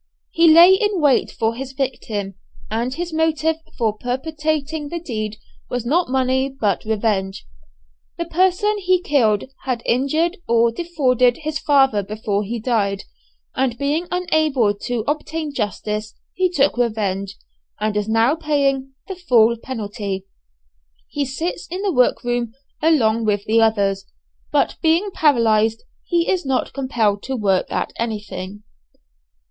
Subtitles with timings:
[0.31, 2.33] He lay in wait for his victim,
[2.71, 5.37] and his motive for perpetrating the deed
[5.69, 7.45] was not money but revenge.
[8.17, 13.03] The person he killed had injured or defrauded his father before he died,
[13.55, 17.37] and being unable to obtain justice he took revenge,
[17.79, 20.25] and is now paying the full penalty.
[21.09, 24.07] He sits in the workroom along with the others,
[24.51, 28.63] but being paralyzed he is not compelled to work at anything.